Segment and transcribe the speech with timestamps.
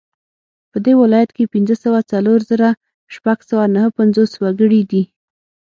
[0.71, 2.69] په دې ولایت کې پنځه سوه څلور زره
[3.15, 5.03] شپږ سوه نهه پنځوس وګړي دي